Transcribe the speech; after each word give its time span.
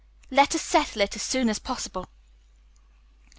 "Let 0.31 0.55
us 0.55 0.63
settle 0.63 1.03
it 1.03 1.15
as 1.15 1.21
soon 1.21 1.47
as 1.47 1.59
possible." 1.59 2.09